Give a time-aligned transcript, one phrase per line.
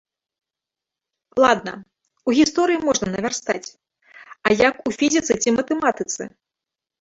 [1.43, 1.73] Ладна,
[2.29, 3.67] у гісторыі можна навярстаць,
[4.09, 6.23] а як у фізіцы ці матэматыцы?